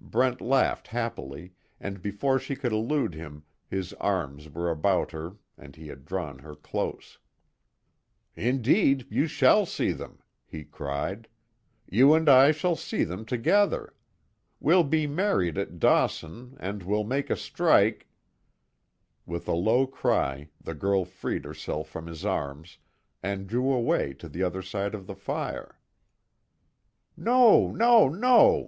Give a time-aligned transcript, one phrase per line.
[0.00, 5.76] Brent laughed, happily, and before she could elude him his arms were about her and
[5.76, 7.18] he had drawn her close.
[8.34, 11.28] "Indeed you shall see them!" he cried.
[11.88, 13.94] "You and I shall see them together.
[14.58, 18.08] We'll be married at Dawson, and we'll make a strike"
[19.26, 22.78] With a low cry the girl freed herself from his arms,
[23.22, 25.78] and drew away to the other side of the fire:
[27.16, 28.66] "No, no, no!"